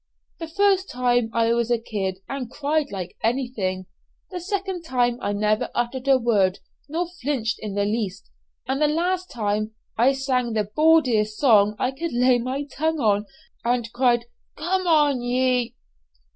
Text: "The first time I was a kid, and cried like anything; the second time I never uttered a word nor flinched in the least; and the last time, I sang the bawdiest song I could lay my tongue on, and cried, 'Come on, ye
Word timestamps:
"The 0.39 0.47
first 0.47 0.89
time 0.89 1.29
I 1.31 1.53
was 1.53 1.69
a 1.69 1.77
kid, 1.77 2.21
and 2.27 2.49
cried 2.49 2.91
like 2.91 3.15
anything; 3.23 3.85
the 4.31 4.39
second 4.39 4.81
time 4.81 5.19
I 5.21 5.31
never 5.31 5.69
uttered 5.75 6.07
a 6.07 6.17
word 6.17 6.57
nor 6.89 7.07
flinched 7.07 7.59
in 7.59 7.75
the 7.75 7.85
least; 7.85 8.31
and 8.67 8.81
the 8.81 8.87
last 8.87 9.29
time, 9.29 9.75
I 9.99 10.13
sang 10.13 10.53
the 10.53 10.67
bawdiest 10.75 11.37
song 11.37 11.75
I 11.77 11.91
could 11.91 12.13
lay 12.13 12.39
my 12.39 12.63
tongue 12.63 12.99
on, 12.99 13.27
and 13.63 13.93
cried, 13.93 14.25
'Come 14.55 14.87
on, 14.87 15.21
ye 15.21 15.75